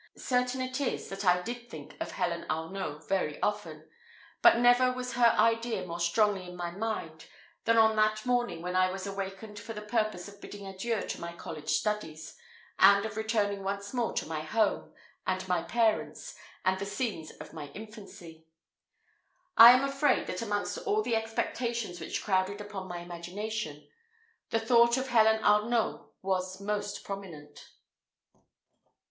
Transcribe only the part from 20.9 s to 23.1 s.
the expectations which crowded upon my